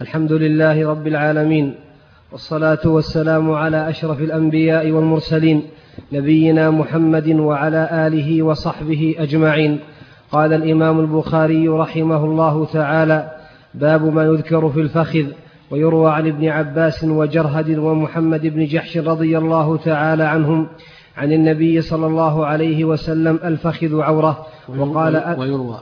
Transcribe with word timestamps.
الحمد 0.00 0.32
لله 0.32 0.90
رب 0.90 1.06
العالمين 1.06 1.74
والصلاة 2.32 2.78
والسلام 2.84 3.50
على 3.50 3.88
أشرف 3.88 4.20
الأنبياء 4.20 4.90
والمرسلين 4.90 5.62
نبينا 6.12 6.70
محمد 6.70 7.28
وعلى 7.28 8.06
آله 8.06 8.42
وصحبه 8.42 9.14
أجمعين. 9.18 9.78
قال 10.32 10.52
الإمام 10.52 11.00
البخاري 11.00 11.68
رحمه 11.68 12.24
الله 12.24 12.66
تعالى 12.66 13.30
باب 13.74 14.14
ما 14.14 14.24
يذكر 14.24 14.68
في 14.68 14.80
الفخذ 14.80 15.24
ويروى 15.70 16.10
عن 16.10 16.26
ابن 16.26 16.48
عباس 16.48 17.04
وجرهد 17.04 17.78
ومحمد 17.78 18.46
بن 18.46 18.64
جحش 18.64 18.98
رضي 18.98 19.38
الله 19.38 19.76
تعالى 19.76 20.24
عنهم 20.24 20.68
عن 21.16 21.32
النبي 21.32 21.80
صلى 21.80 22.06
الله 22.06 22.46
عليه 22.46 22.84
وسلم 22.84 23.38
الفخذ 23.44 24.00
عورة. 24.00 24.46
وقال 24.68 25.36
ويروى. 25.38 25.80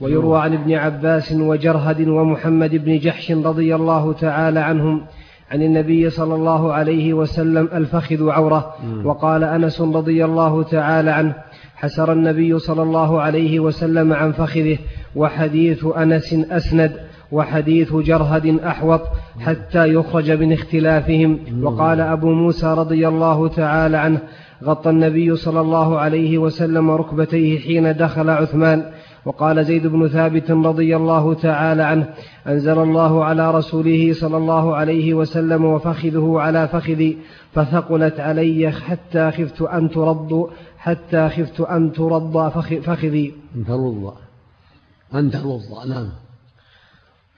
ويروى 0.00 0.40
عن 0.40 0.52
ابن 0.52 0.74
عباس 0.74 1.32
وجرهد 1.32 2.08
ومحمد 2.08 2.74
بن 2.84 2.98
جحش 2.98 3.32
رضي 3.32 3.74
الله 3.74 4.12
تعالى 4.12 4.60
عنهم 4.60 5.02
عن 5.50 5.62
النبي 5.62 6.10
صلى 6.10 6.34
الله 6.34 6.72
عليه 6.72 7.14
وسلم 7.14 7.68
الفخذ 7.74 8.30
عورة. 8.30 8.74
وقال 9.04 9.44
أنس 9.44 9.80
رضي 9.80 10.24
الله 10.24 10.62
تعالى 10.62 11.10
عنه 11.10 11.34
حسر 11.76 12.12
النبي 12.12 12.58
صلى 12.58 12.82
الله 12.82 13.20
عليه 13.20 13.60
وسلم 13.60 14.12
عن 14.12 14.32
فخذه 14.32 14.78
وحديث 15.16 15.86
أنس 15.96 16.32
أسند 16.50 16.92
وحديث 17.32 17.94
جرهد 17.94 18.60
أحوط 18.60 19.00
حتى 19.40 19.94
يخرج 19.94 20.30
من 20.30 20.52
اختلافهم. 20.52 21.38
وقال 21.62 22.00
أبو 22.00 22.32
موسى 22.32 22.66
رضي 22.66 23.08
الله 23.08 23.48
تعالى 23.48 23.96
عنه 23.96 24.18
غطى 24.64 24.90
النبي 24.90 25.36
صلى 25.36 25.60
الله 25.60 25.98
عليه 25.98 26.38
وسلم 26.38 26.90
ركبتيه 26.90 27.58
حين 27.58 27.96
دخل 27.96 28.30
عثمان. 28.30 28.84
وقال 29.26 29.64
زيد 29.64 29.86
بن 29.86 30.08
ثابت 30.08 30.50
رضي 30.50 30.96
الله 30.96 31.34
تعالى 31.34 31.82
عنه 31.82 32.14
أنزل 32.46 32.78
الله 32.78 33.24
على 33.24 33.50
رسوله 33.50 34.12
صلى 34.12 34.36
الله 34.36 34.76
عليه 34.76 35.14
وسلم 35.14 35.64
وفخذه 35.64 36.34
على 36.38 36.68
فخذي 36.68 37.18
فثقلت 37.52 38.20
علي 38.20 38.70
حتى 38.70 39.30
خفت 39.30 39.62
أن 39.62 39.90
ترد 39.90 40.46
حتى 40.78 41.28
خفت 41.28 41.60
أن 41.60 41.92
ترد 41.92 42.48
فخذي. 42.84 43.34
أن 43.56 43.64
ترد 43.64 44.12
أن 45.14 45.30
ترد 45.30 45.60
نعم. 45.88 46.08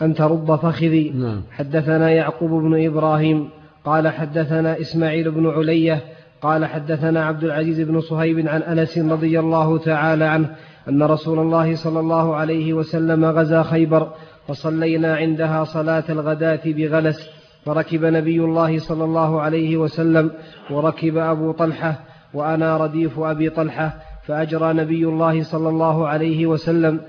أن 0.03 0.15
ترد 0.15 0.57
فخذي. 0.57 1.11
نعم. 1.11 1.43
حدثنا 1.51 2.11
يعقوب 2.11 2.51
بن 2.51 2.87
إبراهيم 2.87 3.49
قال 3.85 4.09
حدثنا 4.09 4.81
إسماعيل 4.81 5.31
بن 5.31 5.47
علية 5.47 6.03
قال 6.43 6.67
حدثنا 6.67 7.25
عبد 7.25 7.45
العزيز 7.45 7.81
بن 7.81 8.01
صهيب 8.01 8.49
عن 8.49 8.63
أنس 8.63 8.99
رضي 8.99 9.41
الله 9.41 9.79
تعالى 9.79 10.25
عنه 10.25 10.57
أن 10.89 11.03
رسول 11.03 11.39
الله 11.39 11.75
صلى 11.75 12.01
الله 12.01 12.37
عليه 12.37 12.73
وسلم 12.73 13.25
غزا 13.25 13.63
خيبر 13.63 14.09
فصلينا 14.49 15.17
عندها 15.17 15.65
صلاة 15.65 16.05
الغداة 16.09 16.61
بغلس 16.67 17.29
فركب 17.65 18.05
نبي 18.05 18.41
الله 18.41 18.79
صلى 18.79 19.05
الله 19.05 19.41
عليه 19.41 19.77
وسلم 19.77 20.31
وركب 20.71 21.17
أبو 21.17 21.53
طلحة 21.53 22.01
وأنا 22.35 22.77
رديف 22.77 23.19
أبي 23.19 23.51
طلحة 23.51 23.95
فأجرى 24.27 24.73
نبي 24.73 25.05
الله 25.05 25.43
صلى 25.43 25.69
الله 25.69 26.09
عليه 26.09 26.47
وسلم 26.47 27.01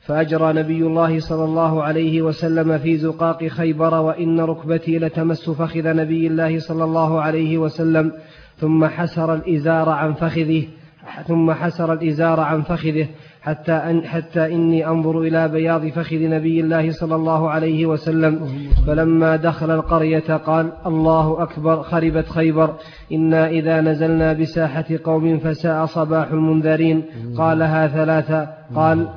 فأجرى 0.00 0.52
نبي 0.52 0.82
الله 0.82 1.20
صلى 1.20 1.44
الله 1.44 1.82
عليه 1.82 2.22
وسلم 2.22 2.78
في 2.78 2.96
زقاق 2.96 3.46
خيبر 3.46 3.94
وإن 3.94 4.40
ركبتي 4.40 4.98
لتمس 4.98 5.50
فخذ 5.50 5.96
نبي 5.96 6.26
الله 6.26 6.58
صلى 6.58 6.84
الله 6.84 7.20
عليه 7.20 7.58
وسلم 7.58 8.12
ثم 8.60 8.86
حسر 8.86 9.34
الإزار 9.34 9.88
عن 9.88 10.14
فخذه 10.14 10.64
ثم 11.26 11.52
حسر 11.52 11.92
الإزار 11.92 12.40
عن 12.40 12.62
فخذه 12.62 13.08
حتى, 13.42 13.72
أن 13.72 14.04
حتى 14.06 14.54
إني 14.54 14.86
أنظر 14.86 15.20
إلى 15.20 15.48
بياض 15.48 15.86
فخذ 15.86 16.16
نبي 16.16 16.60
الله 16.60 16.90
صلى 16.90 17.14
الله 17.14 17.50
عليه 17.50 17.86
وسلم. 17.86 18.48
فلما 18.86 19.36
دخل 19.36 19.70
القرية 19.70 20.36
قال 20.36 20.72
الله 20.86 21.42
أكبر 21.42 21.82
خربت 21.82 22.28
خيبر. 22.28 22.74
إنا 23.12 23.48
إذا 23.48 23.80
نزلنا 23.80 24.32
بساحة 24.32 24.84
قوم 25.04 25.38
فساء 25.38 25.86
صباح 25.86 26.30
المنذرين. 26.30 27.04
قالها 27.38 27.86
ثلاثة 27.86 28.48
قال 28.74 29.08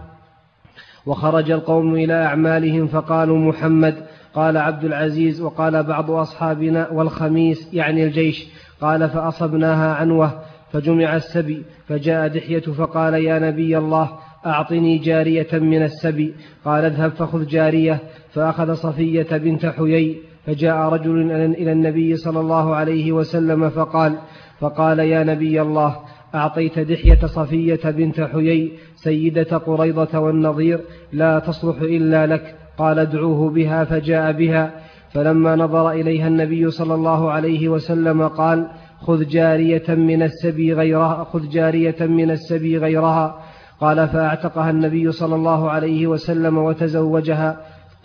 وخرج 1.05 1.51
القوم 1.51 1.95
إلى 1.95 2.13
أعمالهم 2.13 2.87
فقالوا 2.87 3.37
محمد 3.37 3.95
قال 4.33 4.57
عبد 4.57 4.83
العزيز 4.83 5.41
وقال 5.41 5.83
بعض 5.83 6.11
أصحابنا 6.11 6.89
والخميس 6.89 7.73
يعني 7.73 8.03
الجيش 8.03 8.47
قال 8.83 9.09
فأصبناها 9.09 9.93
عنوة 9.93 10.31
فجمع 10.71 11.15
السبي 11.15 11.63
فجاء 11.87 12.27
دحية 12.27 12.59
فقال 12.59 13.13
يا 13.13 13.39
نبي 13.39 13.77
الله 13.77 14.09
أعطني 14.45 14.97
جارية 14.97 15.47
من 15.53 15.83
السبي. 15.83 16.33
قال 16.65 16.85
اذهب 16.85 17.11
فخذ 17.11 17.45
جارية 17.45 17.99
فأخذ 18.33 18.73
صفية 18.73 19.37
بنت 19.37 19.65
حيي 19.65 20.17
فجاء 20.45 20.77
رجل 20.77 21.31
إلى 21.31 21.71
النبي 21.71 22.15
صلى 22.15 22.39
الله 22.39 22.75
عليه 22.75 23.11
وسلم 23.11 23.69
فقال 23.69 24.17
فقال 24.59 24.99
يا 24.99 25.23
نبي 25.23 25.61
الله 25.61 25.95
أعطيت 26.35 26.79
دحية 26.79 27.25
صفية 27.25 27.89
بنت 27.89 28.21
حيي 28.21 28.71
سيدة 28.95 29.57
قريضة 29.57 30.19
والنظير 30.19 30.79
لا 31.11 31.39
تصلح 31.39 31.81
إلا 31.81 32.27
لك. 32.27 32.55
قال 32.77 32.99
ادعوه 32.99 33.49
بها 33.49 33.83
فجاء 33.83 34.31
بها 34.31 34.82
فلما 35.13 35.55
نظر 35.55 35.91
إليها 35.91 36.27
النبي 36.27 36.71
صلى 36.71 36.95
الله 36.95 37.31
عليه 37.31 37.69
وسلم 37.69 38.27
قال 38.27 38.67
خذ 38.99 39.25
جارية 39.25 39.83
من 39.89 40.23
السبي 40.23 40.73
غيرها 40.73 41.23
خذ 41.23 41.49
جارية 41.49 41.95
من 41.99 42.31
السبي 42.31 42.77
غيرها. 42.77 43.39
قال 43.79 44.07
فأعتقها 44.07 44.69
النبي 44.69 45.11
صلى 45.11 45.35
الله 45.35 45.71
عليه 45.71 46.07
وسلم 46.07 46.57
وتزوجها. 46.57 47.57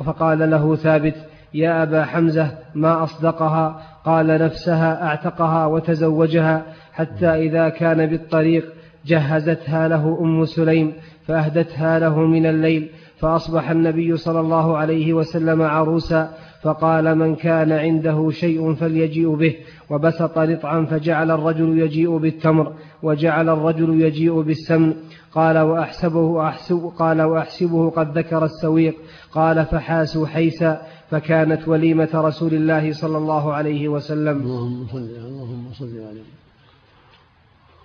فقال 0.05 0.51
له 0.51 0.77
ثابت 0.77 1.15
يا 1.55 1.83
أبا 1.83 2.05
حمزة 2.05 2.51
ما 2.75 3.03
أصدقها؟ 3.03 3.83
قال 4.05 4.27
نفسها 4.27 5.05
أعتقها 5.07 5.67
وتزوجها 5.67 6.63
حتى 6.93 7.27
إذا 7.27 7.69
كان 7.69 8.07
بالطريق 8.07 8.65
جهزتها 9.07 9.89
له 9.89 10.19
أم 10.21 10.45
سليم 10.45 10.93
فأهدتها 11.27 11.99
له 11.99 12.21
من 12.21 12.47
الليل. 12.47 12.89
فأصبح 13.21 13.71
النبي 13.71 14.17
صلى 14.17 14.41
الله 14.41 14.77
عليه 14.77 15.13
وسلم 15.13 15.63
عروسا 15.63 16.35
فقال 16.63 17.15
من 17.15 17.37
كان 17.37 17.73
عنده 17.73 18.31
شيء 18.31 18.75
فليجيء 18.75 19.35
به 19.35 19.57
وبسط 19.91 20.39
نطعا 20.39 20.85
فجعل 20.85 21.31
الرجل 21.31 21.79
يجيء 21.79 22.17
بالتمر 22.17 22.73
وجعل 23.03 23.49
الرجل 23.49 24.01
يجيء 24.01 24.41
بالسمن. 24.41 24.95
قال 25.33 25.59
وأحسبه 25.59 26.49
أحسب 26.49 26.93
قال 26.99 27.23
وأحسبه 27.23 27.91
قد 27.91 28.19
ذكر 28.19 28.45
السويق. 28.45 28.97
قال 29.33 29.67
فحاسوا 29.67 30.27
حيسا 30.27 30.83
فكانت 31.11 31.69
وليمة 31.69 32.09
رسول 32.15 32.55
الله 32.55 32.93
صلى 32.93 33.19
الله 33.19 33.53
عليه 33.53 33.89
وسلم. 33.89 34.43
اللهم 34.43 34.87
صل 34.93 34.99
اللهم 34.99 35.73
صل 35.73 36.01
عليه. 36.11 36.23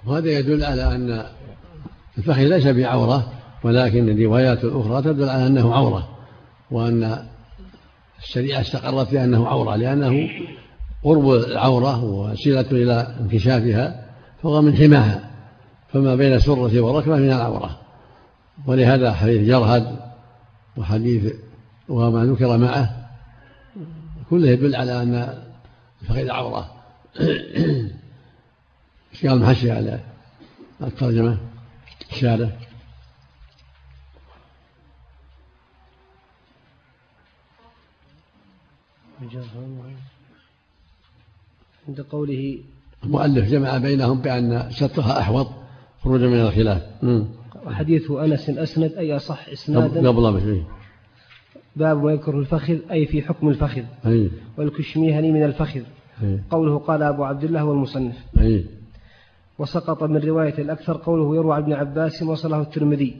وهذا 0.08 0.40
يدل 0.40 0.64
على 0.64 0.96
أن 0.96 1.26
الفخذ 2.18 2.42
ليس 2.42 2.68
بعورة 2.68 3.43
ولكن 3.64 4.10
الروايات 4.10 4.64
الأخرى 4.64 5.02
تدل 5.02 5.30
على 5.30 5.48
أنه 5.48 5.76
عورة 5.76 6.10
وأن 6.72 7.26
الشريعة 8.24 8.62
استقرت 8.62 9.12
بأنه 9.12 9.48
عورة 9.48 9.76
لأنه 9.76 10.30
قرب 11.04 11.30
العورة 11.30 12.04
وسيلة 12.04 12.66
إلى 12.72 13.16
انكشافها 13.20 14.06
فهو 14.44 14.62
من 14.62 14.76
حماها 14.76 15.30
فما 15.94 16.16
بين 16.16 16.34
السرة 16.34 16.82
والركبة 16.82 17.16
من 17.16 17.32
العورة. 17.32 17.80
ولهذا 18.66 19.14
حديث 19.14 19.48
جرهد 19.48 20.00
وحديث 20.78 21.34
وما 21.90 22.26
ذكر 22.26 22.58
معه 22.58 23.10
كله 24.30 24.50
يدل 24.50 24.76
على 24.76 25.04
أن 25.04 25.38
الفخذ 26.02 26.30
عورة. 26.30 26.72
قال 29.24 29.34
المحشي 29.34 29.72
على 29.72 30.00
الترجمة 30.82 31.38
الشارع 32.12 32.50
عند 41.88 42.02
قوله 42.02 42.60
المؤلف 43.04 43.50
جمع 43.52 43.78
بينهم 43.78 44.22
بأن 44.22 44.72
سترها 44.72 45.20
أحوط 45.20 45.48
خروجا 46.04 46.28
من 46.28 46.40
الخلاف. 46.40 46.82
وحديث 47.66 48.12
أنس 48.12 48.50
أسند 48.50 48.94
أي 48.94 49.16
أصح 49.16 49.50
إسنادا. 49.50 50.10
قبل 50.10 50.64
باب 51.76 52.04
ما 52.04 52.12
يذكر 52.12 52.40
الفخذ 52.40 52.78
أي 52.92 53.06
في 53.06 53.22
حكم 53.22 53.50
الفخذ. 53.50 53.84
أي. 54.06 54.32
والكشميهني 54.58 55.32
من 55.32 55.44
الفخذ. 55.44 55.82
أي. 56.24 56.40
قوله 56.52 56.80
قال 56.80 57.04
أبو 57.04 57.24
عبد 57.24 57.44
الله 57.44 57.66
والمصنف. 57.66 58.16
أي. 58.40 58.66
وسقط 59.60 60.04
من 60.04 60.18
رواية 60.18 60.58
الأكثر 60.58 60.98
قوله 60.98 61.36
يروى 61.36 61.56
عن 61.56 61.62
ابن 61.62 61.74
عباس 61.74 62.24
وصله 62.24 62.62
الترمذي. 62.62 63.16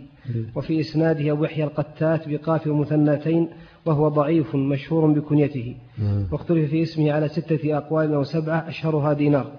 وفي 0.56 0.80
إسناده 0.80 1.32
أبو 1.32 1.44
يحيى 1.44 1.64
القتات 1.64 2.30
بقاف 2.30 2.68
ومثنتين 2.68 3.50
وهو 3.86 4.08
ضعيف 4.08 4.56
مشهور 4.56 5.12
بكنيته. 5.12 5.76
واختلف 6.32 6.70
في 6.70 6.84
اسمه 6.84 7.12
على 7.12 7.28
ستة 7.28 7.78
أقوال 7.78 8.14
أو 8.14 8.24
سبعة 8.24 8.70
أشهرها 8.70 9.14
دينار. 9.14 9.52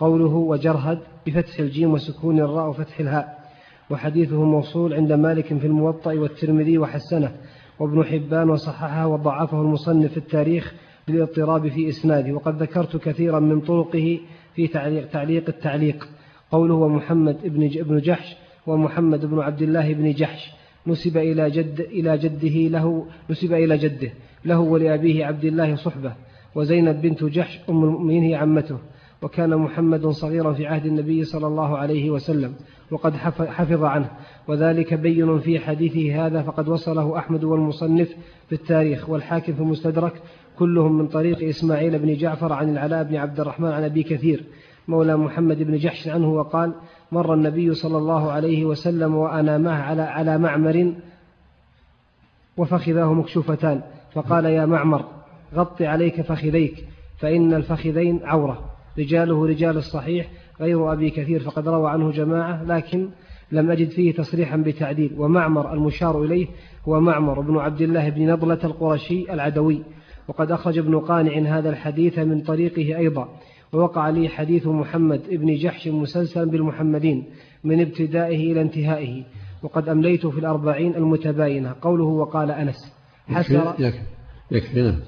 قوله 0.00 0.34
وجرهد 0.34 0.98
بفتح 1.26 1.58
الجيم 1.58 1.92
وسكون 1.92 2.40
الراء 2.40 2.68
وفتح 2.68 3.00
الهاء. 3.00 3.38
وحديثه 3.90 4.44
موصول 4.44 4.94
عند 4.94 5.12
مالك 5.12 5.46
في 5.58 5.66
الموطأ 5.66 6.12
والترمذي 6.12 6.78
وحسنه. 6.78 7.32
وابن 7.78 8.04
حبان 8.04 8.50
وصححه 8.50 9.06
وضعفه 9.06 9.60
المصنف 9.60 10.10
في 10.10 10.16
التاريخ 10.16 10.74
للاضطراب 11.08 11.68
في 11.68 11.88
إسناده. 11.88 12.32
وقد 12.32 12.62
ذكرت 12.62 12.96
كثيرا 12.96 13.40
من 13.40 13.60
طرقه 13.60 14.20
في 14.54 14.66
تعليق, 14.66 15.08
تعليق 15.08 15.44
التعليق. 15.48 16.08
قوله 16.50 16.74
ومحمد 16.74 17.36
ابن 17.44 17.98
جحش 17.98 18.36
ومحمد 18.66 19.26
بن 19.26 19.38
عبد 19.38 19.62
الله 19.62 19.92
بن 19.92 20.12
جحش 20.12 20.52
نسب 20.86 21.16
إلى 21.16 21.50
جد 21.50 21.80
إلى 21.80 22.18
جده 22.18 22.78
له 22.78 23.06
نسب 23.30 23.52
إلى 23.52 23.78
جده 23.78 24.12
له 24.44 24.60
ولأبيه 24.60 25.26
عبد 25.26 25.44
الله 25.44 25.76
صحبة 25.76 26.12
وزينب 26.54 27.02
بنت 27.02 27.24
جحش 27.24 27.60
أم 27.68 27.84
المؤمنين 27.84 28.22
هي 28.22 28.34
عمته 28.34 28.78
وكان 29.22 29.56
محمد 29.56 30.06
صغيرا 30.06 30.52
في 30.52 30.66
عهد 30.66 30.86
النبي 30.86 31.24
صلى 31.24 31.46
الله 31.46 31.78
عليه 31.78 32.10
وسلم 32.10 32.54
وقد 32.90 33.16
حفظ 33.46 33.84
عنه 33.84 34.10
وذلك 34.48 34.94
بين 34.94 35.38
في 35.38 35.58
حديثه 35.58 36.26
هذا 36.26 36.42
فقد 36.42 36.68
وصله 36.68 37.18
أحمد 37.18 37.44
والمصنف 37.44 38.08
في 38.48 38.54
التاريخ 38.54 39.10
والحاكم 39.10 39.52
في 39.52 39.60
المستدرك 39.60 40.12
كلهم 40.58 40.98
من 40.98 41.08
طريق 41.08 41.48
إسماعيل 41.48 41.98
بن 41.98 42.14
جعفر 42.14 42.52
عن 42.52 42.70
العلاء 42.70 43.02
بن 43.02 43.16
عبد 43.16 43.40
الرحمن 43.40 43.68
عن 43.68 43.84
أبي 43.84 44.02
كثير 44.02 44.44
مولى 44.88 45.16
محمد 45.16 45.62
بن 45.62 45.76
جحش 45.76 46.08
عنه 46.08 46.32
وقال 46.32 46.74
مر 47.12 47.34
النبي 47.34 47.74
صلى 47.74 47.98
الله 47.98 48.32
عليه 48.32 48.64
وسلم 48.64 49.14
وأنا 49.14 49.58
معه 49.58 49.82
على, 49.82 50.02
على 50.02 50.38
معمر 50.38 50.94
وفخذاه 52.56 53.12
مكشوفتان 53.14 53.80
فقال 54.12 54.44
يا 54.44 54.66
معمر 54.66 55.04
غط 55.54 55.82
عليك 55.82 56.20
فخذيك 56.20 56.84
فإن 57.18 57.54
الفخذين 57.54 58.20
عورة 58.24 58.70
رجاله 58.98 59.46
رجال 59.46 59.76
الصحيح 59.76 60.28
غير 60.60 60.92
أبي 60.92 61.10
كثير 61.10 61.40
فقد 61.40 61.68
روى 61.68 61.90
عنه 61.90 62.10
جماعة 62.10 62.64
لكن 62.64 63.08
لم 63.52 63.70
أجد 63.70 63.90
فيه 63.90 64.14
تصريحا 64.14 64.56
بتعديل 64.56 65.14
ومعمر 65.18 65.72
المشار 65.72 66.22
إليه 66.22 66.46
هو 66.88 67.00
معمر 67.00 67.40
بن 67.40 67.56
عبد 67.56 67.80
الله 67.80 68.08
بن 68.08 68.30
نضلة 68.30 68.58
القرشي 68.64 69.32
العدوي 69.32 69.82
وقد 70.28 70.52
أخرج 70.52 70.78
ابن 70.78 70.98
قانع 70.98 71.58
هذا 71.58 71.70
الحديث 71.70 72.18
من 72.18 72.40
طريقه 72.40 72.98
أيضا 72.98 73.28
ووقع 73.72 74.08
لي 74.08 74.28
حديث 74.28 74.66
محمد 74.66 75.22
ابن 75.30 75.54
جحش 75.56 75.88
مسلسلا 75.88 76.44
بالمحمدين 76.44 77.24
من 77.64 77.80
ابتدائه 77.80 78.52
إلى 78.52 78.60
انتهائه 78.60 79.24
وقد 79.62 79.88
أمليت 79.88 80.26
في 80.26 80.38
الأربعين 80.38 80.94
المتباينة. 80.94 81.74
قوله 81.82 82.04
وقال 82.04 82.50
أنس 82.50 82.92
حسر 83.28 83.74
يكفي 83.78 84.00
يكفي 84.50 84.82
نعم. 84.82 85.00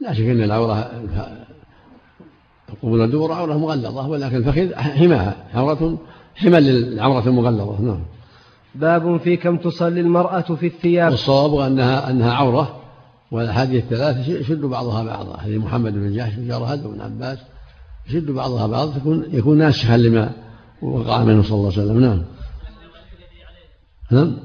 لا 0.00 0.14
شك 0.14 0.22
أن 0.22 0.42
العورة 0.42 0.90
قبول 2.82 3.00
الدبر 3.00 3.32
عورة 3.32 3.58
مغلظة 3.58 4.08
ولكن 4.08 4.36
الفخذ 4.36 4.74
حماها 4.74 5.36
عورة 5.54 5.98
حمى 6.36 6.60
للعورة 6.60 7.28
المغلظة 7.28 7.80
نعم. 7.82 8.00
باب 8.74 9.16
في 9.16 9.36
كم 9.36 9.56
تصلي 9.56 10.00
المرأة 10.00 10.40
في 10.40 10.66
الثياب. 10.66 11.10
والصواب 11.10 11.54
أنها 11.66 12.10
أنها 12.10 12.32
عورة 12.32 12.80
والأحاديث 13.30 13.84
الثلاث 13.84 14.28
يشد 14.28 14.60
بعضها 14.60 15.04
بعضا. 15.04 15.36
هذه 15.36 15.58
محمد 15.58 15.92
بن 15.92 16.16
جحش 16.16 16.38
وجرهد 16.38 16.86
وابن 16.86 17.00
عباس 17.00 17.38
يشد 18.08 18.30
بعضها 18.30 18.66
بعض 18.66 18.96
يكون 18.96 19.24
يكون 19.32 19.58
ناسخا 19.58 19.96
لما 19.96 20.32
وقع 20.82 21.24
منه 21.24 21.42
صلى 21.42 21.54
الله 21.54 21.72
عليه 21.72 21.82
وسلم. 21.82 22.00
نعم. 22.00 22.22
نعم. 24.10 24.36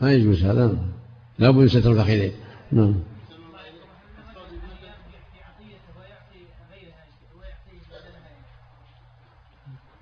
ما 0.00 0.12
يجوز 0.12 0.44
هذا. 0.44 0.76
لا 1.38 1.50
بد 1.50 1.56
من 1.56 1.68
ستر 1.68 1.92
الفخذين 1.92 2.32
نعم. 2.72 2.94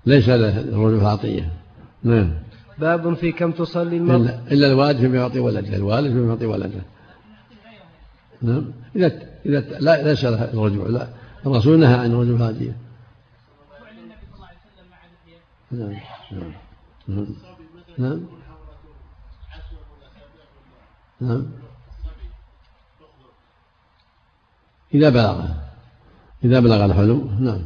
ليس 0.05 0.29
للرجل 0.29 1.05
عطية 1.05 1.51
نعم. 2.03 2.33
باب 2.77 3.13
في 3.13 3.31
كم 3.31 3.51
تصلي 3.51 3.97
المرأة 3.97 4.17
إلا, 4.17 4.51
إلا 4.51 4.67
الوالد 4.67 4.99
فيما 4.99 5.17
يعطي 5.17 5.39
ولده. 5.39 5.75
الوالد 5.75 6.13
فيما 6.13 6.29
يعطي 6.29 6.45
ولده. 6.45 6.81
نعم. 8.41 8.71
إذا 8.95 9.11
إذا 9.45 9.59
لا 9.59 10.03
ليس 10.03 10.25
الرجل 10.25 10.93
لا. 10.93 11.07
الرسول 11.45 11.79
نهى 11.79 11.93
عن 11.93 12.11
الرجل 12.11 12.41
هادية 12.41 12.75
نعم. 15.71 15.99
نعم. 16.31 16.53
نعم. 17.07 17.27
نعم. 17.97 18.19
نعم. 21.21 21.45
إذا 24.93 25.09
بلغ. 25.09 25.45
إذا 26.43 26.59
بلغ 26.59 26.85
الحلم. 26.85 27.37
نعم. 27.39 27.61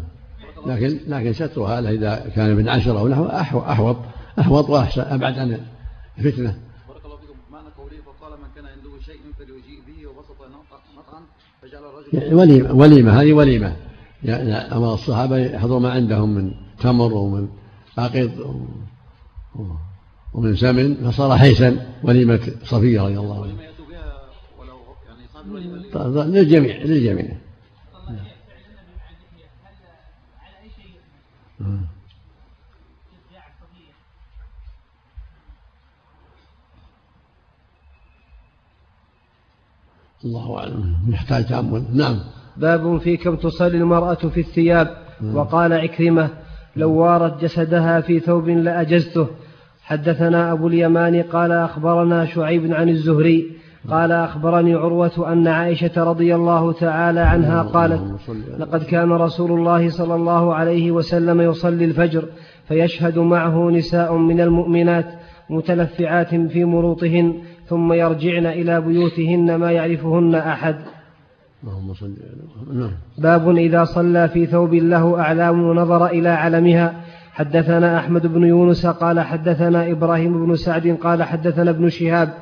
لكن 0.67 0.99
لكن 1.07 1.33
سترها 1.33 1.81
له 1.81 1.89
إذا 1.89 2.31
كان 2.35 2.51
ابن 2.51 2.69
عشرة 2.69 2.99
أو 2.99 3.07
نحو 3.07 3.25
أحوط 3.59 3.97
أحوط 4.39 4.69
وأحسن 4.69 5.01
أبعد 5.01 5.39
عن 5.39 5.59
الفتنة. 6.17 6.55
بارك 6.87 7.05
الله 7.05 7.17
فيكم. 7.17 7.33
معنى 7.51 7.67
قوله 7.77 7.97
فقال 8.05 8.31
من 8.31 8.47
كان 8.55 8.65
عنده 8.65 8.89
شيء 9.05 9.19
فليجيء 9.37 9.79
به 9.87 10.09
وبسط 10.09 10.41
مطعا 10.97 11.21
فجعل 11.61 11.83
الرجل 11.83 12.07
يعني 12.13 12.35
وليمة 12.35 12.73
وليمة 12.73 13.21
هذه 13.21 13.33
وليمة. 13.33 13.75
يعني 14.23 14.53
أمر 14.53 14.93
الصحابة 14.93 15.37
يحضروا 15.37 15.79
ما 15.79 15.91
عندهم 15.91 16.35
من 16.35 16.51
تمر 16.79 17.13
ومن 17.13 17.47
عقد 17.97 18.31
ومن 20.33 20.55
سمن 20.55 20.95
فصار 20.95 21.37
حيسا 21.37 21.93
وليمة 22.03 22.39
صفية 22.63 23.01
رضي 23.01 23.19
الله 23.19 23.43
عنها 23.43 23.67
للجميع 26.25 26.77
للجميع. 26.83 27.37
الله 40.25 40.59
أعلم. 40.59 40.95
يحتاج 41.09 41.45
تأمل. 41.45 41.85
نعم. 41.93 42.19
باب 42.57 42.97
في 42.97 43.17
كم 43.17 43.35
تصلي 43.35 43.77
المرأة 43.77 44.13
في 44.13 44.39
الثياب. 44.39 44.97
وقال 45.33 45.73
عكرمة 45.73 46.29
لو 46.75 46.91
وارت 46.91 47.43
جسدها 47.43 48.01
في 48.01 48.19
ثوب 48.19 48.49
لأجزته. 48.49 49.27
حدثنا 49.83 50.51
أبو 50.51 50.67
اليمان 50.67 51.23
قال 51.23 51.51
أخبرنا 51.51 52.25
شعيب 52.25 52.73
عن 52.73 52.89
الزهري 52.89 53.57
قال 53.89 54.11
أخبرني 54.11 54.73
عروة 54.73 55.31
أن 55.33 55.47
عائشة 55.47 56.03
رضي 56.03 56.35
الله 56.35 56.71
تعالى 56.71 57.19
عنها 57.19 57.61
قالت 57.61 58.01
لقد 58.59 58.83
كان 58.83 59.11
رسول 59.11 59.51
الله 59.51 59.89
صلى 59.89 60.15
الله 60.15 60.55
عليه 60.55 60.91
وسلم 60.91 61.41
يصلي 61.41 61.85
الفجر 61.85 62.25
فيشهد 62.67 63.17
معه 63.17 63.69
نساء 63.69 64.13
من 64.13 64.41
المؤمنات 64.41 65.05
متلفعات 65.49 66.35
في 66.35 66.65
مروطهن 66.65 67.33
ثم 67.65 67.93
يرجعن 67.93 68.45
إلى 68.45 68.81
بيوتهن 68.81 69.55
ما 69.55 69.71
يعرفهن 69.71 70.35
أحد. 70.35 70.75
نعم. 72.73 72.91
باب 73.17 73.57
إذا 73.57 73.83
صلى 73.83 74.27
في 74.27 74.45
ثوب 74.45 74.73
له 74.73 75.19
أعلام 75.19 75.63
ونظر 75.63 76.05
إلى 76.05 76.29
علمها. 76.29 76.93
حدثنا 77.33 77.99
أحمد 77.99 78.27
بن 78.27 78.43
يونس 78.43 78.85
قال 78.85 79.19
حدثنا 79.19 79.91
إبراهيم 79.91 80.45
بن 80.45 80.55
سعد 80.55 80.97
قال 81.01 81.23
حدثنا 81.23 81.69
ابن 81.69 81.89
شهاب 81.89 82.33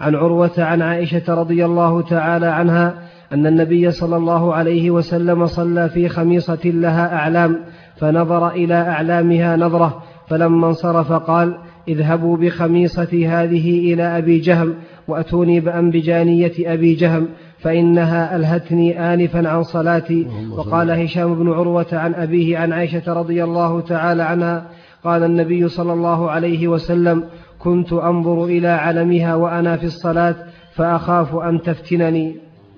عن 0.00 0.14
عروة 0.14 0.52
عن 0.58 0.82
عائشة 0.82 1.34
رضي 1.34 1.64
الله 1.64 2.02
تعالى 2.02 2.46
عنها 2.46 2.94
أن 3.32 3.46
النبي 3.46 3.90
صلى 3.90 4.16
الله 4.16 4.54
عليه 4.54 4.90
وسلم 4.90 5.46
صلى 5.46 5.88
في 5.88 6.08
خميصة 6.08 6.58
لها 6.64 7.16
أعلام 7.16 7.60
فنظر 7.96 8.48
إلى 8.48 8.74
أعلامها 8.74 9.56
نظرة 9.56 10.02
فلما 10.28 10.66
انصرف 10.68 11.12
قال 11.12 11.54
اذهبوا 11.88 12.36
بخميصتي 12.36 13.28
هذه 13.28 13.92
إلى 13.94 14.18
أبي 14.18 14.38
جهم 14.38 14.74
وأتوني 15.08 15.60
بأنبجانية 15.60 16.52
أبي 16.60 16.94
جهم 16.94 17.28
فإنها 17.58 18.36
ألهتني 18.36 19.14
آنفا 19.14 19.48
عن 19.48 19.62
صلاتي. 19.62 20.26
وقال 20.56 20.90
هشام 20.90 21.34
بن 21.34 21.52
عروة 21.52 21.86
عن 21.92 22.14
أبيه 22.14 22.58
عن 22.58 22.72
عائشة 22.72 23.12
رضي 23.12 23.44
الله 23.44 23.80
تعالى 23.80 24.22
عنها 24.22 24.66
قال 25.04 25.22
النبي 25.22 25.68
صلى 25.68 25.92
الله 25.92 26.30
عليه 26.30 26.68
وسلم 26.68 27.24
كنت 27.64 27.92
أنظر 27.92 28.44
إلى 28.44 28.68
علمها 28.68 29.34
وأنا 29.34 29.76
في 29.76 29.86
الصلاة 29.86 30.36
فأخاف 30.74 31.34
أن 31.34 31.62
تفتنني. 31.62 32.36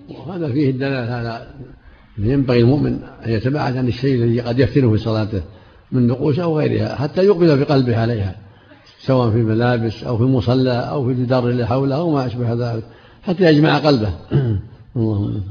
وهذا 0.08 0.52
فيه 0.52 0.70
الدلالة 0.70 1.14
على 1.14 1.46
ينبغي 2.18 2.60
المؤمن 2.60 2.98
أن 3.26 3.30
يتباعد 3.30 3.76
عن 3.76 3.88
الشيء 3.88 4.14
الذي 4.14 4.40
قد 4.40 4.58
يفتنه 4.58 4.90
في 4.90 4.98
صلاته 4.98 5.42
من 5.92 6.06
نقوش 6.06 6.38
أو 6.38 6.58
غيرها 6.58 6.94
حتى 6.94 7.22
يقبل 7.22 7.64
بقلبه 7.64 8.00
عليها 8.00 8.36
سواء 8.98 9.30
في 9.30 9.38
ملابس 9.38 10.04
أو 10.04 10.18
في 10.18 10.24
مصلى 10.24 10.72
أو 10.72 11.04
في 11.04 11.12
الجدار 11.12 11.48
اللي 11.48 11.66
حوله 11.66 11.96
أو 11.96 12.10
ما 12.10 12.26
أشبه 12.26 12.52
ذلك 12.52 12.84
حتى 13.22 13.44
يجمع 13.44 13.78
قلبه. 13.78 14.12
اللهم 14.96 15.42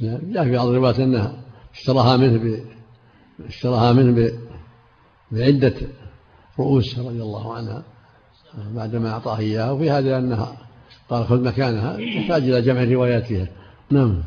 جاء 0.00 0.44
في 0.44 0.56
بعض 0.56 0.66
الروايات 0.66 1.00
إنها 1.00 1.32
اشتراها 1.74 2.16
منه 2.16 2.38
ب... 2.38 2.64
اشتراها 3.46 3.92
منه 3.92 4.12
ب... 4.12 4.38
بعدة 5.30 5.74
رؤوس 6.58 6.98
رضي 6.98 7.22
الله 7.22 7.54
عنها 7.54 7.82
بعدما 8.74 9.10
أعطاه 9.10 9.38
إياه 9.38 9.72
وفي 9.72 9.90
هذا 9.90 10.18
أنها 10.18 10.56
قال 11.08 11.26
خذ 11.26 11.44
مكانها 11.44 11.98
يحتاج 11.98 12.42
إلى 12.42 12.62
جمع 12.62 12.82
الروايات 12.82 13.26
فيها 13.26 13.48
نعم. 13.90 14.22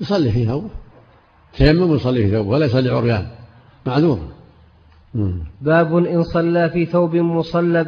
يصلي 0.00 0.32
في 0.32 0.46
ثوبه. 0.46 0.70
تيمم 1.56 1.90
ويصلي 1.90 2.22
في 2.22 2.30
ثوبه 2.30 2.48
ولا 2.48 2.66
يصلي 2.66 2.90
عريان 2.90 3.30
معذور. 3.86 4.35
باب 5.60 5.96
إن 5.96 6.22
صلى 6.22 6.70
في 6.70 6.86
ثوب 6.86 7.16
مصلب 7.16 7.86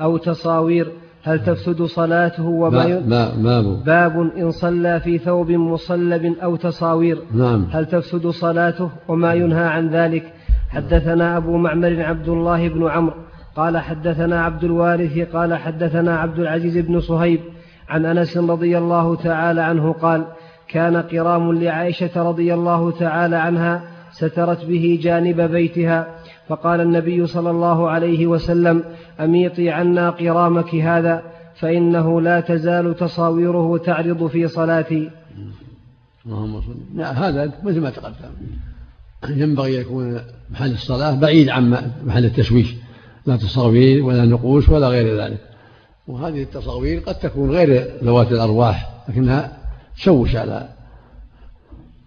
أو 0.00 0.16
تصاوير 0.16 0.92
هل 1.22 1.44
تفسد 1.44 1.82
صلاته 1.82 2.46
وما 2.46 2.86
ما 2.86 3.34
ما 3.36 3.60
ما 3.60 3.82
باب 3.86 4.30
إن 4.36 4.50
صلى 4.50 5.00
في 5.00 5.18
ثوب 5.18 5.50
مصلب 5.50 6.34
أو 6.42 6.56
تصاوير 6.56 7.18
نعم. 7.34 7.66
هل 7.72 7.86
تفسد 7.86 8.26
صلاته 8.26 8.90
وما 9.08 9.34
ينهى 9.34 9.64
عن 9.64 9.88
ذلك؟ 9.88 10.32
حدثنا 10.70 11.36
أبو 11.36 11.56
معمر 11.56 12.02
عبد 12.02 12.28
الله 12.28 12.68
بن 12.68 12.88
عمرو 12.88 13.14
قال 13.56 13.78
حدثنا 13.78 14.44
عبد 14.44 14.64
الوارث 14.64 15.18
قال 15.18 15.54
حدثنا 15.54 16.18
عبد 16.18 16.38
العزيز 16.38 16.78
بن 16.78 17.00
صهيب 17.00 17.40
عن 17.88 18.06
أنس 18.06 18.36
رضي 18.36 18.78
الله 18.78 19.16
تعالى 19.16 19.60
عنه 19.60 19.92
قال 19.92 20.24
كان 20.68 20.96
قرام 20.96 21.52
لعائشة 21.52 22.28
رضي 22.28 22.54
الله 22.54 22.90
تعالى 22.90 23.36
عنها 23.36 23.82
سترت 24.12 24.64
به 24.64 24.98
جانب 25.02 25.40
بيتها 25.40 26.06
فقال 26.50 26.80
النبي 26.80 27.26
صلى 27.26 27.50
الله 27.50 27.90
عليه 27.90 28.26
وسلم 28.26 28.84
أميطي 29.20 29.70
عنا 29.70 30.10
قرامك 30.10 30.74
هذا 30.74 31.22
فإنه 31.54 32.20
لا 32.20 32.40
تزال 32.40 32.96
تصاويره 32.96 33.78
تعرض 33.78 34.26
في 34.26 34.48
صلاتي. 34.48 35.10
اللهم 36.26 36.60
صل. 36.60 36.76
لا 36.94 37.28
هذا 37.28 37.52
مثل 37.62 37.80
ما 37.80 37.90
تقدم. 37.90 38.32
ينبغي 39.28 39.74
يكون 39.74 40.20
محل 40.50 40.72
الصلاة 40.72 41.14
بعيد 41.14 41.48
عن 41.48 41.90
محل 42.04 42.24
التشويش. 42.24 42.74
لا 43.26 43.36
تصاوير 43.36 44.04
ولا 44.04 44.24
نقوش 44.24 44.68
ولا 44.68 44.88
غير 44.88 45.20
ذلك. 45.22 45.40
وهذه 46.08 46.42
التصاوير 46.42 47.00
قد 47.00 47.14
تكون 47.14 47.50
غير 47.50 47.84
ذوات 48.04 48.32
الأرواح 48.32 48.90
لكنها 49.08 49.58
تشوش 49.96 50.36
على 50.36 50.68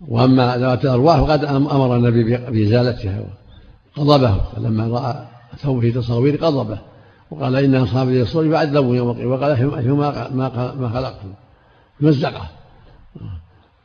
وأما 0.07 0.57
ذوات 0.57 0.85
الأرواح 0.85 1.19
فقد 1.21 1.45
أمر 1.45 1.95
النبي 1.95 2.37
بإزالتها. 2.37 3.23
غضبه 3.99 4.41
فلما 4.55 4.87
رأى 4.87 5.25
ثوبه 5.57 5.89
تصاوير 5.91 6.41
غضبه 6.41 6.79
وقال 7.31 7.55
إن 7.55 7.75
أصحاب 7.75 8.09
اليسر 8.09 8.45
يعذبون 8.45 8.97
يوم 8.97 9.09
القيامة 9.09 9.31
وقال 9.31 10.35
ما 10.35 10.73
ما 10.75 10.89
خلقتم. 10.89 11.33
مزقه 12.01 12.49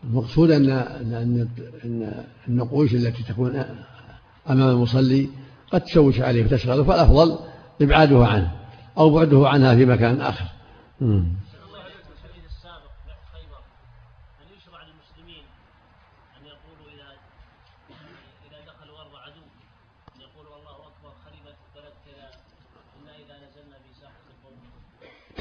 المقصود 0.04 0.50
أن 0.50 0.70
أن 0.70 1.48
أن 1.84 2.12
النقوش 2.48 2.94
التي 2.94 3.22
تكون 3.22 3.64
أمام 4.50 4.68
المصلي 4.68 5.28
قد 5.72 5.80
تشوش 5.80 6.20
عليه 6.20 6.44
وتشغله 6.44 6.84
فالأفضل 6.84 7.38
إبعاده 7.82 8.26
عنه 8.26 8.52
أو 8.98 9.10
بعده 9.10 9.48
عنها 9.48 9.74
في 9.74 9.86
مكان 9.86 10.20
آخر. 10.20 10.44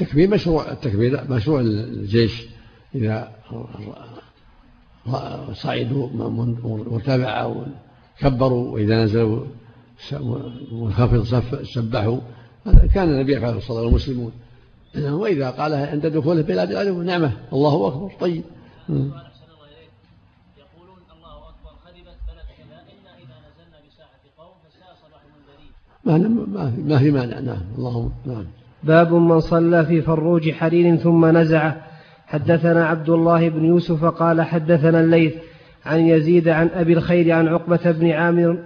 التكبير 0.08 0.30
مشروع 0.30 0.72
التكبير 0.72 1.24
مشروع 1.30 1.60
الجيش 1.60 2.46
إذا 2.94 3.32
صعدوا 5.52 6.08
وارتفعوا 6.62 7.64
كبروا 8.18 8.72
وإذا 8.72 9.04
نزلوا 9.04 9.44
منخفض 10.72 11.42
سبحوا. 11.62 12.18
كان 12.94 13.08
النبي 13.08 13.36
يفعل 13.36 13.56
الصلاة 13.56 13.82
والمسلمون. 13.82 14.32
وإذا 14.96 15.50
قالها 15.50 15.90
عند 15.90 16.06
دخوله 16.06 16.42
بلاد 16.42 16.70
العدو 16.70 17.02
نعمة 17.02 17.32
الله 17.52 17.88
أكبر 17.88 18.12
طيب. 18.20 18.44
ما 26.04 26.18
ما 26.78 26.98
في 26.98 27.10
مانع 27.10 27.38
نعم 27.40 27.62
اللهم 27.78 28.12
نعم. 28.26 28.46
باب 28.82 29.14
من 29.14 29.40
صلى 29.40 29.86
في 29.86 30.02
فروج 30.02 30.50
حرير 30.50 30.96
ثم 30.96 31.26
نزعه 31.26 31.76
حدثنا 32.26 32.86
عبد 32.86 33.08
الله 33.08 33.48
بن 33.48 33.64
يوسف 33.64 34.04
قال 34.04 34.42
حدثنا 34.42 35.00
الليث 35.00 35.34
عن 35.86 36.00
يزيد 36.00 36.48
عن 36.48 36.70
أبي 36.74 36.92
الخير 36.92 37.32
عن 37.32 37.48
عقبة 37.48 37.90
بن 37.90 38.10
عامر 38.10 38.58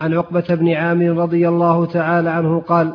عن 0.00 0.14
عقبة 0.14 0.44
بن 0.54 0.72
عامر 0.72 1.08
رضي 1.08 1.48
الله 1.48 1.86
تعالى 1.86 2.30
عنه 2.30 2.60
قال 2.60 2.92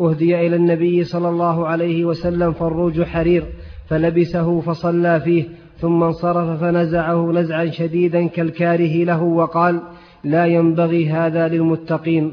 أهدي 0.00 0.46
إلى 0.46 0.56
النبي 0.56 1.04
صلى 1.04 1.28
الله 1.28 1.66
عليه 1.66 2.04
وسلم 2.04 2.52
فروج 2.52 3.02
حرير 3.02 3.44
فلبسه 3.88 4.60
فصلى 4.60 5.20
فيه 5.20 5.44
ثم 5.80 6.02
انصرف 6.02 6.60
فنزعه 6.60 7.32
نزعا 7.32 7.66
شديدا 7.66 8.26
كالكاره 8.26 9.04
له 9.04 9.22
وقال 9.22 9.80
لا 10.24 10.46
ينبغي 10.46 11.10
هذا 11.10 11.48
للمتقين. 11.48 12.32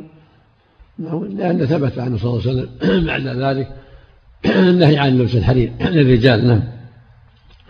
لأن 1.30 1.66
ثبت 1.66 2.00
عنه 2.00 2.18
صلى 2.18 2.32
الله 2.32 2.42
عليه 2.42 2.52
وسلم 2.52 2.70
بعد 3.08 3.28
ذلك 3.28 3.68
النهي 4.70 4.98
عن 4.98 5.18
لبس 5.18 5.36
الحرير 5.36 5.72
للرجال 5.96 6.48
نعم. 6.48 6.62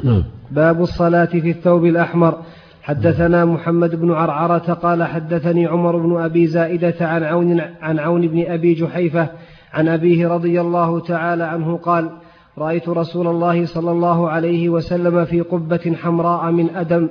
نعم. 0.04 0.24
باب 0.52 0.82
الصلاة 0.82 1.26
في 1.26 1.50
الثوب 1.50 1.86
الأحمر. 1.86 2.42
حدثنا 2.82 3.46
محمد 3.46 3.96
بن 3.96 4.12
عرعرة 4.12 4.74
قال 4.74 5.04
حدثني 5.04 5.66
عمر 5.66 5.98
بن 5.98 6.22
أبي 6.22 6.48
زائدة 6.48 6.96
عن 7.02 7.24
عون, 7.24 7.62
عن 7.82 8.00
عون 8.00 8.28
بن 8.28 8.46
أبي 8.48 8.74
جحيفة 8.74 9.30
عن 9.74 9.88
أبيه 9.88 10.28
رضي 10.28 10.62
الله 10.62 11.00
تعالى 11.00 11.44
عنه 11.44 11.78
قال 11.78 12.10
رأيت 12.58 12.90
رسول 12.90 13.28
الله 13.28 13.66
صلى 13.66 13.92
الله 13.92 14.30
عليه 14.30 14.70
وسلم 14.70 15.26
في 15.26 15.42
قبة 15.42 15.96
حمراء 16.02 16.52
من 16.52 16.70
أدم. 16.76 17.10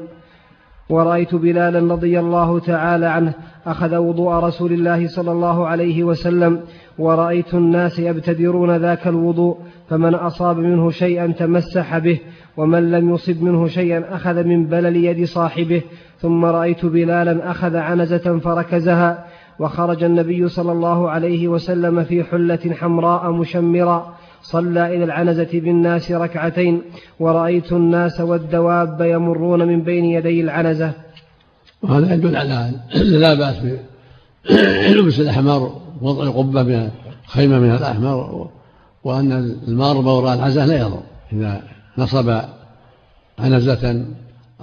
ورأيت 0.90 1.34
بلالا 1.34 1.94
رضي 1.94 2.20
الله 2.20 2.58
تعالى 2.58 3.06
عنه 3.06 3.32
أخذ 3.66 3.96
وضوء 3.96 4.32
رسول 4.32 4.72
الله 4.72 5.08
صلى 5.08 5.32
الله 5.32 5.66
عليه 5.66 6.04
وسلم 6.04 6.60
ورأيت 6.98 7.54
الناس 7.54 7.98
يبتدرون 7.98 8.76
ذاك 8.76 9.06
الوضوء 9.06 9.56
فمن 9.90 10.14
أصاب 10.14 10.58
منه 10.58 10.90
شيئا 10.90 11.26
تمسح 11.26 11.98
به 11.98 12.20
ومن 12.56 12.90
لم 12.90 13.14
يصب 13.14 13.42
منه 13.42 13.66
شيئا 13.66 14.14
أخذ 14.14 14.44
من 14.44 14.66
بلل 14.66 14.96
يد 14.96 15.24
صاحبه 15.24 15.82
ثم 16.18 16.44
رأيت 16.44 16.86
بلالا 16.86 17.50
أخذ 17.50 17.76
عنزة 17.76 18.38
فركزها 18.38 19.24
وخرج 19.58 20.04
النبي 20.04 20.48
صلى 20.48 20.72
الله 20.72 21.10
عليه 21.10 21.48
وسلم 21.48 22.04
في 22.04 22.24
حلة 22.24 22.74
حمراء 22.80 23.30
مشمرا 23.32 24.14
صلى 24.42 24.96
إلى 24.96 25.04
العنزة 25.04 25.48
بالناس 25.52 26.12
ركعتين 26.12 26.82
ورأيت 27.20 27.72
الناس 27.72 28.20
والدواب 28.20 29.00
يمرون 29.00 29.68
من 29.68 29.82
بين 29.82 30.04
يدي 30.04 30.40
العنزة 30.40 30.92
وهذا 31.82 32.14
يدل 32.14 32.36
على 32.36 32.70
لا 32.94 33.34
بأس 33.34 33.56
بلبس 34.90 35.20
الأحمر 35.20 35.80
وضع 36.02 36.30
قبة 36.30 36.62
من 36.62 36.90
خيمة 37.26 37.58
من 37.58 37.70
الأحمر 37.70 38.48
وأن 39.04 39.32
المار 39.68 39.96
وراء 39.96 40.34
العنزة 40.34 40.66
لا 40.66 40.78
يضر. 40.78 41.02
إذا 41.32 41.62
نصب 41.98 42.40
عنزة 43.38 44.04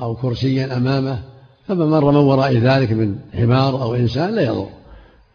أو 0.01 0.15
كرسيا 0.15 0.77
أمامه 0.77 1.19
فمن 1.67 1.85
مر 1.85 2.11
من 2.11 2.17
وراء 2.17 2.57
ذلك 2.57 2.91
من 2.91 3.15
حمار 3.33 3.81
أو 3.81 3.95
إنسان 3.95 4.35
لا 4.35 4.41
يضر. 4.41 4.67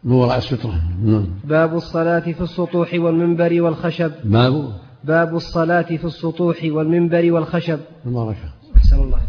من 0.03 0.11
وراء 0.11 0.37
السترة 0.37 0.81
نعم. 1.03 1.27
باب 1.43 1.75
الصلاة 1.75 2.19
في 2.19 2.41
السطوح 2.41 2.93
والمنبر 2.93 3.61
والخشب. 3.61 4.11
باب. 4.23 4.73
باب 5.03 5.35
الصلاة 5.35 5.81
في 5.81 6.03
السطوح 6.05 6.57
والمنبر 6.63 7.31
والخشب. 7.31 7.79
بارك 8.05 8.37
أحسن 8.77 8.99
الله 8.99 9.21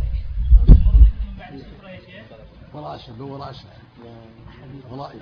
وراء 2.75 2.95
الشب 2.95 3.21
وراء 3.21 3.51
الشب 3.51 3.67
وراء 4.91 5.17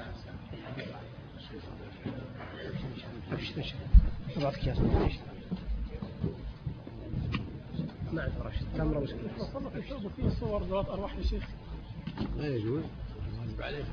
ما 8.12 8.22
عندي 8.22 8.36
رشد 8.40 8.66
تمر 8.78 9.06
في 10.16 10.30
صور 10.40 10.62
ذات 10.62 10.88
أرواح 10.88 11.16
يا 11.16 11.22
شيخ 11.22 11.48
ما 12.38 12.46
يجوز. 12.46 12.82
واجب 13.40 13.62
عليه 13.62 13.84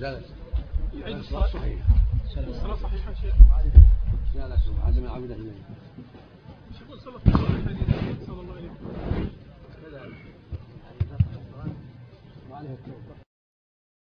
زالت 0.00 0.24
يعيد 0.94 1.16
الصلاة. 1.16 1.46
صحيحة 1.46 1.94
الصلاة 2.36 2.74
صحيحة 2.74 3.14
شيخ. 3.14 3.34
لا 4.34 4.48
لا 4.48 4.56
عدم 4.82 5.04
العودة 5.04 5.34
إليه. 5.34 5.52
يقول 6.86 7.00
صلى 7.00 8.40
الله 8.40 8.54
عليه 12.56 12.70
وسلم. 12.70 13.21